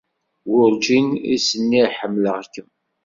[0.51, 2.69] Werǧin i s-nniɣ ḥemmleɣ-kem.